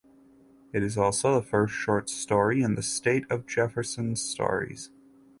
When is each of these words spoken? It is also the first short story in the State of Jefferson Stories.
It 0.73 0.81
is 0.81 0.97
also 0.97 1.35
the 1.35 1.45
first 1.45 1.75
short 1.75 2.09
story 2.09 2.63
in 2.63 2.73
the 2.73 2.81
State 2.81 3.25
of 3.29 3.45
Jefferson 3.45 4.15
Stories. 4.15 4.89